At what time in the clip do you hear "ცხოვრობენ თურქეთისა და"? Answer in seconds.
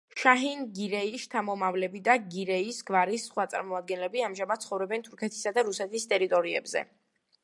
4.67-5.65